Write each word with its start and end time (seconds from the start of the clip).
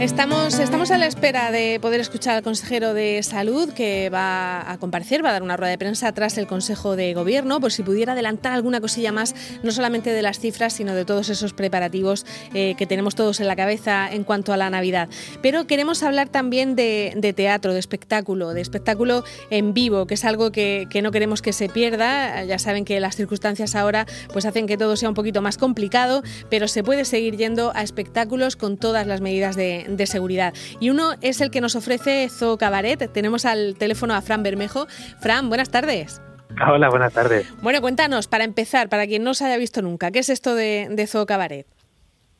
Estamos, 0.00 0.60
estamos 0.60 0.92
a 0.92 0.98
la 0.98 1.06
espera 1.06 1.50
de 1.50 1.80
poder 1.82 1.98
escuchar 1.98 2.36
al 2.36 2.44
consejero 2.44 2.94
de 2.94 3.20
salud 3.24 3.72
que 3.72 4.10
va 4.10 4.70
a 4.70 4.78
comparecer, 4.78 5.24
va 5.24 5.30
a 5.30 5.32
dar 5.32 5.42
una 5.42 5.56
rueda 5.56 5.72
de 5.72 5.78
prensa 5.78 6.12
tras 6.12 6.38
el 6.38 6.46
Consejo 6.46 6.94
de 6.94 7.14
Gobierno, 7.14 7.58
por 7.58 7.72
si 7.72 7.82
pudiera 7.82 8.12
adelantar 8.12 8.52
alguna 8.52 8.80
cosilla 8.80 9.10
más, 9.10 9.34
no 9.64 9.72
solamente 9.72 10.12
de 10.12 10.22
las 10.22 10.38
cifras, 10.38 10.74
sino 10.74 10.94
de 10.94 11.04
todos 11.04 11.30
esos 11.30 11.52
preparativos 11.52 12.26
eh, 12.54 12.76
que 12.78 12.86
tenemos 12.86 13.16
todos 13.16 13.40
en 13.40 13.48
la 13.48 13.56
cabeza 13.56 14.08
en 14.08 14.22
cuanto 14.22 14.52
a 14.52 14.56
la 14.56 14.70
Navidad. 14.70 15.08
Pero 15.42 15.66
queremos 15.66 16.04
hablar 16.04 16.28
también 16.28 16.76
de, 16.76 17.34
teatro, 17.34 17.72
de 17.72 17.80
espectáculo, 17.80 18.54
de 18.54 18.60
espectáculo 18.60 19.24
en 19.50 19.74
vivo, 19.74 20.06
que 20.06 20.14
es 20.14 20.24
algo 20.24 20.52
que, 20.52 20.86
no 21.02 21.10
queremos 21.10 21.42
que 21.42 21.52
se 21.52 21.68
pierda. 21.68 22.44
Ya 22.44 22.60
saben 22.60 22.84
que 22.84 23.00
las 23.00 23.16
circunstancias 23.16 23.74
ahora 23.74 24.06
pues 24.32 24.46
hacen 24.46 24.68
que 24.68 24.76
todo 24.76 24.94
sea 24.94 25.08
un 25.08 25.16
poquito 25.16 25.42
más 25.42 25.58
complicado, 25.58 26.22
pero 26.50 26.68
se 26.68 26.84
puede 26.84 27.04
seguir 27.04 27.36
yendo 27.36 27.72
a 27.74 27.82
espectáculos 27.82 28.54
con 28.54 28.76
todas 28.76 29.04
las 29.04 29.20
medidas 29.20 29.56
de 29.56 29.87
de 29.88 30.06
seguridad. 30.06 30.52
Y 30.80 30.90
uno 30.90 31.12
es 31.22 31.40
el 31.40 31.50
que 31.50 31.60
nos 31.60 31.76
ofrece 31.76 32.28
Zoo 32.28 32.58
Cabaret. 32.58 33.10
Tenemos 33.12 33.44
al 33.44 33.74
teléfono 33.78 34.14
a 34.14 34.22
Fran 34.22 34.42
Bermejo. 34.42 34.86
Fran, 35.20 35.48
buenas 35.48 35.70
tardes. 35.70 36.22
Hola, 36.66 36.88
buenas 36.88 37.12
tardes. 37.12 37.52
Bueno, 37.62 37.80
cuéntanos, 37.80 38.26
para 38.26 38.44
empezar, 38.44 38.88
para 38.88 39.06
quien 39.06 39.22
no 39.22 39.34
se 39.34 39.44
haya 39.44 39.58
visto 39.58 39.82
nunca, 39.82 40.10
¿qué 40.10 40.20
es 40.20 40.28
esto 40.28 40.54
de, 40.54 40.88
de 40.90 41.06
Zoo 41.06 41.26
Cabaret? 41.26 41.66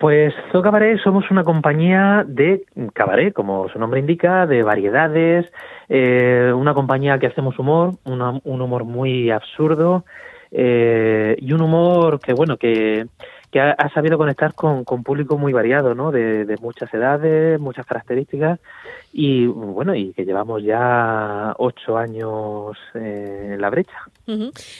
Pues 0.00 0.32
Zoo 0.50 0.62
Cabaret 0.62 0.98
somos 1.04 1.30
una 1.30 1.44
compañía 1.44 2.24
de 2.26 2.64
cabaret, 2.94 3.34
como 3.34 3.68
su 3.68 3.78
nombre 3.78 4.00
indica, 4.00 4.46
de 4.46 4.62
variedades, 4.62 5.52
eh, 5.90 6.50
una 6.56 6.72
compañía 6.72 7.18
que 7.18 7.26
hacemos 7.26 7.58
humor, 7.58 7.96
un 8.04 8.60
humor 8.62 8.84
muy 8.84 9.30
absurdo 9.30 10.06
eh, 10.52 11.36
y 11.38 11.52
un 11.52 11.60
humor 11.60 12.18
que, 12.18 12.32
bueno, 12.32 12.56
que 12.56 13.08
que 13.50 13.60
ha, 13.60 13.88
sabido 13.92 14.16
conectar 14.16 14.54
con, 14.54 14.84
con, 14.84 15.02
público 15.02 15.36
muy 15.36 15.52
variado, 15.52 15.94
¿no? 15.94 16.12
De, 16.12 16.56
muchas 16.60 16.92
edades, 16.94 17.58
muchas 17.58 17.84
características 17.84 18.60
y 19.12 19.46
bueno, 19.46 19.94
y 19.94 20.12
que 20.12 20.24
llevamos 20.24 20.62
ya 20.62 21.54
ocho 21.58 21.96
años 21.96 22.76
eh, 22.94 23.52
en 23.54 23.60
la 23.60 23.70
brecha. 23.70 23.98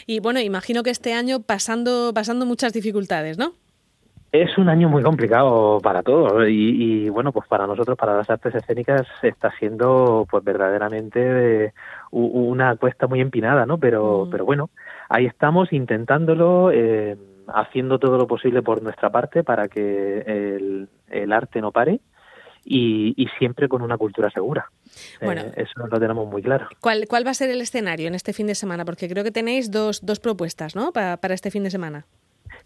Y 0.06 0.20
bueno, 0.20 0.40
imagino 0.40 0.82
que 0.82 0.90
este 0.90 1.14
año 1.14 1.40
pasando, 1.40 2.12
pasando 2.14 2.46
muchas 2.46 2.72
dificultades, 2.72 3.38
¿no? 3.38 3.52
Es 4.32 4.56
un 4.58 4.68
año 4.68 4.88
muy 4.88 5.02
complicado 5.02 5.80
para 5.82 6.04
todos 6.04 6.48
y, 6.48 7.08
bueno, 7.08 7.32
pues 7.32 7.48
para 7.48 7.66
nosotros, 7.66 7.98
para 7.98 8.16
las 8.16 8.30
artes 8.30 8.54
escénicas, 8.54 9.04
está 9.22 9.50
siendo 9.58 10.24
pues 10.30 10.44
verdaderamente 10.44 11.72
una 12.12 12.76
cuesta 12.76 13.08
muy 13.08 13.20
empinada, 13.20 13.66
¿no? 13.66 13.78
Pero, 13.78 14.28
pero 14.30 14.44
bueno, 14.44 14.70
ahí 15.08 15.26
estamos 15.26 15.72
intentándolo. 15.72 16.70
Eh, 16.70 17.16
haciendo 17.54 17.98
todo 17.98 18.18
lo 18.18 18.26
posible 18.26 18.62
por 18.62 18.82
nuestra 18.82 19.10
parte 19.10 19.44
para 19.44 19.68
que 19.68 20.88
el, 21.08 21.32
arte 21.32 21.60
no 21.60 21.72
pare 21.72 22.00
y, 22.64 23.26
siempre 23.38 23.68
con 23.68 23.82
una 23.82 23.96
cultura 23.96 24.30
segura. 24.30 24.70
Bueno, 25.22 25.42
eh, 25.42 25.52
eso 25.56 25.86
lo 25.86 25.98
tenemos 25.98 26.28
muy 26.28 26.42
claro. 26.42 26.68
¿Cuál, 26.80 27.06
¿Cuál 27.08 27.26
va 27.26 27.30
a 27.30 27.34
ser 27.34 27.50
el 27.50 27.60
escenario 27.60 28.08
en 28.08 28.14
este 28.14 28.32
fin 28.32 28.46
de 28.46 28.54
semana? 28.54 28.84
Porque 28.84 29.08
creo 29.08 29.24
que 29.24 29.30
tenéis 29.30 29.70
dos, 29.70 30.04
dos 30.04 30.20
propuestas 30.20 30.76
¿no? 30.76 30.92
para, 30.92 31.16
para 31.16 31.34
este 31.34 31.50
fin 31.50 31.62
de 31.64 31.70
semana. 31.70 32.06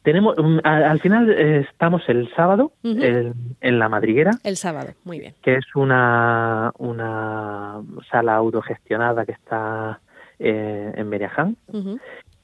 Tenemos, 0.02 0.36
al 0.64 1.00
final 1.00 1.30
eh, 1.30 1.66
estamos 1.70 2.02
el 2.08 2.30
sábado 2.34 2.72
en 2.82 3.78
la 3.78 3.88
Madriguera. 3.88 4.32
El 4.44 4.58
sábado, 4.58 4.92
muy 5.04 5.18
bien. 5.18 5.34
Que 5.42 5.54
es 5.54 5.64
una, 5.74 6.72
una 6.76 7.80
sala 8.10 8.34
autogestionada 8.34 9.24
que 9.24 9.32
está 9.32 10.00
eh, 10.38 10.92
en 10.94 11.08
Beniaján. 11.08 11.56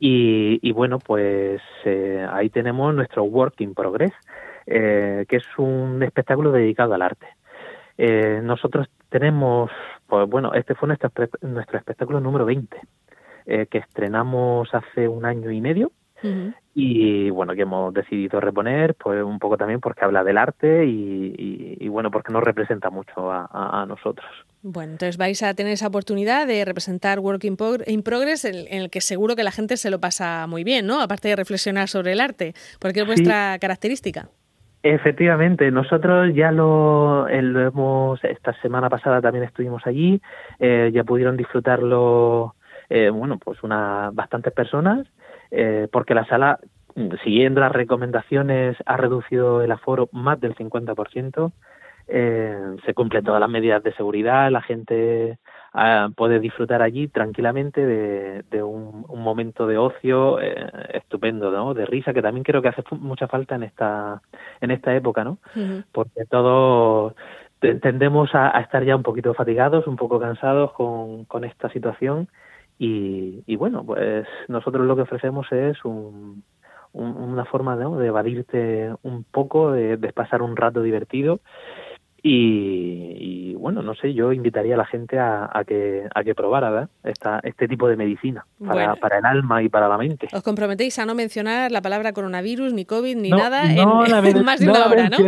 Y, 0.03 0.73
bueno, 0.73 0.99
pues 0.99 1.61
eh, 1.85 2.27
ahí 2.33 2.49
tenemos 2.49 2.95
nuestro 2.95 3.23
Work 3.25 3.61
in 3.61 3.75
Progress, 3.75 4.13
eh, 4.67 5.27
que 5.29 5.37
es 5.37 5.45
un 5.59 6.03
espectáculo 6.03 6.53
dedicado 6.53 6.95
al 6.95 7.03
arte. 7.03 7.27
Eh, 7.99 8.41
nosotros 8.43 8.89
tenemos, 9.11 9.71
pues 10.07 10.27
bueno, 10.27 10.55
este 10.55 10.75
fue 10.75 10.87
nuestro, 10.89 11.11
nuestro 11.43 11.77
espectáculo 11.79 12.19
número 12.19 12.47
20, 12.47 12.81
que 13.45 13.79
estrenamos 13.79 14.73
hace 14.75 15.09
un 15.09 15.25
año 15.27 15.51
y 15.51 15.61
medio 15.61 15.91
y 16.75 17.31
bueno, 17.31 17.55
que 17.55 17.63
hemos 17.63 17.93
decidido 17.93 18.41
reponer, 18.41 18.95
pues 18.95 19.23
un 19.23 19.39
poco 19.39 19.57
también 19.57 19.81
porque 19.81 20.05
habla 20.05 20.23
del 20.23 20.39
arte 20.39 20.87
y, 20.87 21.89
bueno, 21.89 22.11
porque 22.11 22.33
nos 22.33 22.45
representa 22.45 22.91
mucho 22.91 23.31
a, 23.31 23.85
nosotros. 23.89 24.29
Bueno, 24.63 24.93
entonces 24.93 25.17
vais 25.17 25.43
a 25.43 25.55
tener 25.55 25.73
esa 25.73 25.89
oportunidad 25.89 26.47
de 26.47 26.65
representar 26.65 27.19
Work 27.19 27.45
in, 27.45 28.03
Progress, 28.03 28.45
en, 28.45 28.67
el 28.71 28.91
que 28.91 29.01
seguro 29.01 29.35
que 29.35 29.43
la 29.43 29.51
gente 29.51 29.77
se 29.77 29.91
lo 29.91 30.01
pasa 30.01 30.47
muy 30.47 30.65
bien, 30.65 30.87
¿no? 30.87 31.01
Aparte 31.01 31.29
de 31.29 31.37
reflexionar 31.37 31.89
sobre 31.89 32.13
el 32.13 32.21
arte, 32.21 32.55
porque 32.79 33.01
es 33.01 33.07
vuestra 33.07 33.59
característica. 33.59 34.29
Efectivamente, 34.83 35.71
nosotros 35.71 36.35
ya 36.35 36.53
lo, 36.53 37.29
eh, 37.29 37.39
hemos, 37.39 38.23
esta 38.25 38.55
semana 38.63 38.89
pasada 38.89 39.21
también 39.21 39.45
estuvimos 39.45 39.87
allí, 39.87 40.23
eh, 40.59 40.91
ya 40.95 41.05
pudieron 41.05 41.37
disfrutarlo, 41.37 42.55
eh, 42.89 43.11
bueno, 43.11 43.39
pues 43.39 43.63
unas 43.63 44.15
bastantes 44.15 44.55
personas 44.55 45.07
eh, 45.51 45.89
porque 45.91 46.15
la 46.15 46.27
sala, 46.27 46.59
siguiendo 47.25 47.61
las 47.61 47.73
recomendaciones, 47.73 48.77
ha 48.87 48.97
reducido 48.97 49.63
el 49.63 49.73
aforo 49.73 50.09
más 50.13 50.41
del 50.41 50.55
50%. 50.55 51.53
Eh, 52.13 52.77
se 52.85 52.93
cumplen 52.93 53.23
todas 53.23 53.41
las 53.41 53.49
medidas 53.49 53.85
de 53.85 53.93
seguridad, 53.95 54.51
la 54.51 54.63
gente 54.63 55.39
ah, 55.73 56.09
puede 56.17 56.41
disfrutar 56.41 56.83
allí 56.83 57.07
tranquilamente 57.07 57.87
de, 57.87 58.63
un, 58.65 59.07
momento 59.09 59.69
de 59.69 59.79
ocio 59.79 60.41
eh, 60.41 60.69
estupendo, 60.93 61.53
¿no? 61.53 61.73
De 61.73 61.87
risa, 61.87 62.13
que 62.13 62.23
también 62.23 62.43
creo 62.43 62.63
que 62.63 62.69
hace 62.69 62.83
mucha 62.97 63.29
falta 63.29 63.55
en 63.55 63.63
esta, 63.63 64.23
en 64.61 64.73
esta 64.73 64.93
época, 64.97 65.23
¿no? 65.23 65.39
Porque 65.93 66.25
todos 66.29 67.15
tendemos 67.61 68.35
a, 68.35 68.59
estar 68.61 68.83
ya 68.85 68.97
un 68.97 69.05
poquito 69.05 69.33
fatigados, 69.35 69.87
un 69.87 69.97
poco 69.97 70.19
cansados 70.19 70.73
con, 70.73 71.27
con 71.27 71.45
esta 71.45 71.69
situación 71.71 72.29
y, 72.83 73.57
bueno, 73.57 73.85
pues 73.85 74.27
nosotros 74.49 74.87
lo 74.87 74.97
que 74.97 75.03
ofrecemos 75.03 75.47
es 75.53 75.77
una 75.85 77.45
forma 77.45 77.77
de 77.77 78.07
evadirte 78.07 78.91
un 79.03 79.25
poco, 79.25 79.73
de, 79.73 79.99
pasar 80.15 80.41
un 80.41 80.57
rato 80.57 80.83
divertido. 80.83 81.41
Y, 82.23 83.55
bueno, 83.55 83.83
no 83.83 83.95
sé, 83.95 84.15
yo 84.15 84.33
invitaría 84.33 84.77
a 84.77 84.79
la 84.79 84.87
gente 84.87 85.19
a, 85.19 85.63
que, 85.67 86.09
a 86.15 86.25
que 86.25 86.35
probara 86.35 86.89
Esta, 87.05 87.41
este 87.43 87.69
tipo 87.69 87.87
de 87.87 87.97
medicina 87.97 88.47
para, 88.67 88.97
para, 88.97 89.19
el 89.19 89.27
alma 89.27 89.63
y 89.63 89.69
para 89.69 89.87
la 89.87 89.99
mente. 89.99 90.29
Os 90.33 90.43
comprometéis 90.43 90.99
a 90.99 91.05
no 91.05 91.15
mencionar 91.15 91.71
la 91.71 91.83
palabra 91.83 92.15
coronavirus, 92.15 92.73
ni 92.73 92.87
COVID, 92.87 93.17
ni 93.17 93.31
nada 93.31 93.71
en, 93.71 93.85
más 94.45 94.61
de 94.61 94.71
una 94.71 94.87
hora, 94.87 95.11
¿no? 95.11 95.19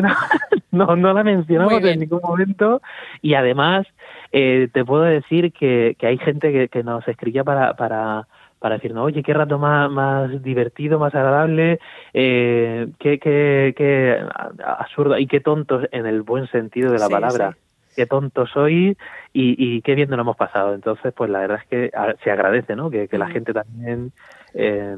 No, 0.72 0.96
no 0.96 1.12
la 1.12 1.22
mencionamos 1.22 1.84
en 1.84 2.00
ningún 2.00 2.20
momento 2.22 2.80
y 3.20 3.34
además 3.34 3.86
eh, 4.32 4.68
te 4.72 4.84
puedo 4.84 5.02
decir 5.02 5.52
que, 5.52 5.94
que 5.98 6.06
hay 6.06 6.18
gente 6.18 6.50
que, 6.50 6.68
que 6.68 6.82
nos 6.82 7.06
escribía 7.06 7.44
para, 7.44 7.74
para, 7.74 8.26
para 8.58 8.76
decirnos, 8.76 9.04
oye, 9.04 9.22
qué 9.22 9.34
rato 9.34 9.58
más, 9.58 9.90
más 9.90 10.42
divertido, 10.42 10.98
más 10.98 11.14
agradable, 11.14 11.78
eh, 12.14 12.88
qué, 12.98 13.18
qué, 13.18 13.74
qué 13.76 14.24
absurdo 14.64 15.18
y 15.18 15.26
qué 15.26 15.40
tontos 15.40 15.86
en 15.92 16.06
el 16.06 16.22
buen 16.22 16.46
sentido 16.48 16.90
de 16.90 16.98
la 16.98 17.08
palabra. 17.08 17.56
Qué 17.94 18.06
tonto 18.06 18.46
soy 18.46 18.96
y, 19.34 19.54
y 19.58 19.82
qué 19.82 19.94
bien 19.94 20.08
nos 20.08 20.16
lo 20.16 20.22
hemos 20.22 20.36
pasado. 20.38 20.72
Entonces, 20.72 21.12
pues 21.12 21.28
la 21.28 21.40
verdad 21.40 21.58
es 21.60 21.68
que 21.68 21.90
se 22.24 22.30
agradece, 22.30 22.74
¿no? 22.74 22.88
Que, 22.88 23.06
que 23.06 23.18
la 23.18 23.28
gente 23.28 23.52
también 23.52 24.12
eh, 24.54 24.96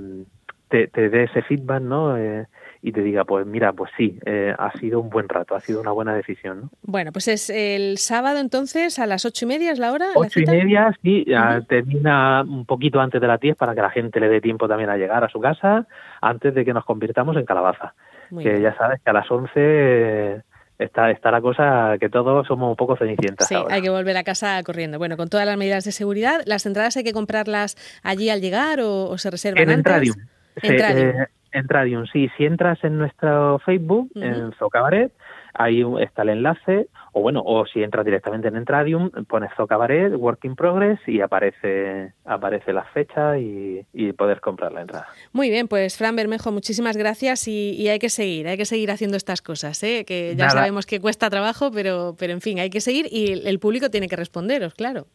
te, 0.69 0.87
te 0.87 1.09
dé 1.09 1.25
ese 1.25 1.43
feedback, 1.43 1.83
¿no? 1.83 2.17
Eh, 2.17 2.47
y 2.87 2.93
te 2.93 3.01
diga, 3.01 3.25
pues 3.25 3.47
mira, 3.47 3.73
pues 3.73 3.91
sí, 3.97 4.19
eh, 4.27 4.55
ha 4.59 4.71
sido 4.73 5.01
un 5.01 5.09
buen 5.09 5.27
rato, 5.27 5.55
ha 5.55 5.61
sido 5.61 5.81
una 5.81 5.93
buena 5.93 6.15
decisión. 6.15 6.61
¿no? 6.61 6.71
Bueno, 6.83 7.13
pues 7.13 7.29
es 7.29 7.49
el 7.49 7.97
sábado 7.97 8.41
entonces 8.41 8.99
a 8.99 9.07
las 9.07 9.25
ocho 9.25 9.47
y 9.47 9.49
media 9.49 9.73
es 9.73 9.79
la 9.79 9.91
hora. 9.91 10.09
Ocho 10.15 10.41
y 10.41 10.45
media, 10.45 10.95
sí, 11.03 11.25
termina 11.67 12.43
un 12.43 12.67
poquito 12.67 13.01
antes 13.01 13.23
de 13.23 13.27
las 13.27 13.41
diez 13.41 13.57
para 13.57 13.75
que 13.75 13.81
la 13.81 13.89
gente 13.89 14.21
le 14.21 14.29
dé 14.29 14.43
tiempo 14.43 14.69
también 14.69 14.91
a 14.91 14.99
llegar 14.99 15.25
a 15.25 15.31
su 15.31 15.41
casa 15.41 15.87
antes 16.21 16.55
de 16.55 16.63
que 16.63 16.75
nos 16.75 16.85
convirtamos 16.85 17.39
en 17.39 17.47
calabaza. 17.47 17.95
que 18.39 18.61
ya 18.61 18.77
sabes 18.77 19.01
que 19.03 19.09
a 19.09 19.15
las 19.15 19.31
once... 19.31 20.43
está, 20.79 21.11
está 21.11 21.31
la 21.31 21.41
cosa 21.41 21.95
que 21.99 22.11
todos 22.11 22.47
somos 22.47 22.69
un 22.69 22.77
poco 22.77 22.97
cenicientas. 22.97 23.49
Sí, 23.49 23.57
hay 23.71 23.81
que 23.81 23.89
volver 23.89 24.19
a 24.19 24.25
casa 24.25 24.63
corriendo. 24.63 24.99
Bueno, 24.99 25.17
con 25.17 25.31
todas 25.31 25.47
las 25.47 25.57
medidas 25.57 25.85
de 25.85 25.93
seguridad, 25.93 26.43
¿las 26.45 26.67
entradas 26.67 26.99
hay 26.99 27.05
que 27.05 27.15
comprarlas 27.15 27.77
allí 28.03 28.29
al 28.29 28.43
llegar 28.43 28.81
o, 28.83 29.17
se 29.17 29.31
reservan 29.31 29.63
en 29.63 29.71
antes? 29.71 30.15
En 30.63 30.81
eh, 30.81 31.27
en 31.55 31.69
Radium, 31.69 32.05
sí. 32.13 32.29
Si 32.37 32.45
entras 32.45 32.83
en 32.85 32.99
nuestro 32.99 33.59
Facebook, 33.61 34.11
en 34.17 34.53
Zocabaret, 34.59 35.13
ahí 35.55 35.85
está 36.01 36.23
el 36.23 36.31
enlace, 36.31 36.89
o 37.13 37.23
bueno, 37.23 37.43
o 37.47 37.65
si 37.65 37.83
entras 37.83 38.05
directamente 38.05 38.49
en 38.49 38.57
Entradium, 38.57 39.11
pones 39.29 39.51
Zocabaret, 39.57 40.13
Work 40.15 40.45
in 40.45 40.57
Progress 40.57 40.99
y 41.07 41.21
aparece, 41.21 42.13
aparece 42.25 42.73
la 42.73 42.85
fecha 42.85 43.39
y, 43.39 43.87
y 43.93 44.13
poder 44.13 44.41
comprar 44.41 44.73
la 44.73 44.83
entrada. 44.83 45.07
Muy 45.33 45.49
bien, 45.49 45.69
pues 45.69 45.97
Fran 45.97 46.17
Bermejo, 46.17 46.51
muchísimas 46.51 46.97
gracias 46.97 47.47
y, 47.47 47.89
hay 47.89 47.99
que 48.01 48.09
seguir, 48.09 48.49
hay 48.49 48.57
que 48.57 48.65
seguir 48.65 48.91
haciendo 48.91 49.17
estas 49.17 49.41
cosas, 49.41 49.83
¿eh? 49.85 50.05
que 50.05 50.35
ya 50.37 50.51
sabemos 50.51 50.87
que 50.87 51.01
cuesta 51.01 51.31
trabajo, 51.31 51.71
pero, 51.71 52.17
pero 52.19 52.33
en 52.33 52.41
fin, 52.41 52.59
hay 52.59 52.71
que 52.71 52.81
seguir 52.81 53.07
y 53.11 53.47
el 53.47 53.59
público 53.61 53.91
tiene 53.91 54.09
que 54.09 54.17
responderos, 54.17 54.75
claro. 54.75 55.07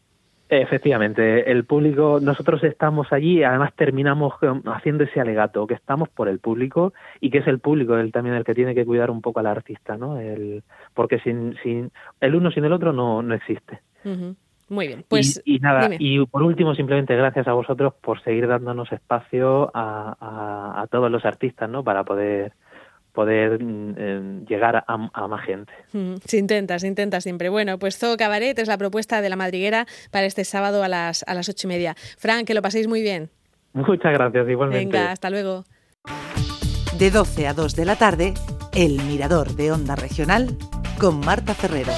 Efectivamente, 0.52 1.48
el 1.48 1.64
público, 1.64 2.18
nosotros 2.20 2.64
estamos 2.64 3.12
allí 3.12 3.38
y 3.38 3.42
además 3.44 3.72
terminamos 3.76 4.34
haciendo 4.66 5.04
ese 5.04 5.20
alegato, 5.20 5.64
que 5.64 5.74
estamos 5.74 6.08
por 6.08 6.28
el 6.28 6.40
público 6.40 6.92
y 7.20 7.30
que 7.30 7.38
es 7.38 7.46
el 7.46 7.60
público 7.60 7.96
el 7.96 8.10
también 8.10 8.34
el 8.34 8.42
que 8.42 8.56
tiene 8.56 8.74
que 8.74 8.84
cuidar 8.84 9.12
un 9.12 9.22
poco 9.22 9.38
al 9.38 9.46
artista, 9.46 9.96
¿no? 9.96 10.18
El, 10.18 10.64
porque 10.92 11.20
sin, 11.20 11.56
sin 11.62 11.92
el 12.20 12.34
uno 12.34 12.50
sin 12.50 12.64
el 12.64 12.72
otro 12.72 12.92
no, 12.92 13.22
no 13.22 13.32
existe. 13.32 13.80
Muy 14.68 14.88
bien, 14.88 15.04
pues. 15.06 15.40
Y, 15.44 15.60
nada, 15.60 15.88
y 15.96 16.26
por 16.26 16.42
último, 16.42 16.74
simplemente 16.74 17.14
gracias 17.14 17.46
a 17.46 17.52
vosotros 17.52 17.94
por 18.00 18.20
seguir 18.20 18.48
dándonos 18.48 18.90
espacio 18.90 19.70
a, 19.72 20.16
a, 20.20 20.82
a 20.82 20.86
todos 20.88 21.12
los 21.12 21.24
artistas, 21.24 21.70
¿no? 21.70 21.84
Para 21.84 22.02
poder 22.02 22.54
poder 23.20 23.62
mm, 23.62 23.94
eh, 23.98 24.44
llegar 24.48 24.82
a, 24.86 24.96
más 24.96 25.44
gente. 25.44 25.70
Mm, 25.92 26.14
se 26.24 26.38
intenta, 26.38 26.78
se 26.78 26.86
intenta 26.86 27.20
siempre. 27.20 27.50
Bueno, 27.50 27.78
pues 27.78 27.98
Zoo 27.98 28.16
Cabaret 28.16 28.58
es 28.58 28.66
la 28.66 28.78
propuesta 28.78 29.20
de 29.20 29.28
la 29.28 29.36
madriguera 29.36 29.84
para 30.10 30.24
este 30.24 30.44
sábado 30.44 30.82
a 30.82 30.88
las, 30.88 31.22
a 31.28 31.34
las 31.34 31.50
ocho 31.50 31.66
y 31.66 31.68
media. 31.68 31.94
Frank, 32.16 32.46
que 32.46 32.54
lo 32.54 32.62
paséis 32.62 32.88
muy 32.88 33.02
bien. 33.02 33.28
Muchas 33.74 34.14
gracias, 34.14 34.48
igualmente. 34.48 34.96
Venga, 34.96 35.12
hasta 35.12 35.28
luego. 35.28 35.64
De 36.98 37.10
12 37.10 37.46
a 37.46 37.52
2 37.52 37.76
de 37.76 37.84
la 37.84 37.96
tarde, 37.96 38.32
El 38.74 39.02
Mirador 39.02 39.48
de 39.54 39.70
Onda 39.70 39.96
Regional 39.96 40.56
con 40.98 41.20
Marta 41.20 41.52
Ferrero. 41.52 41.92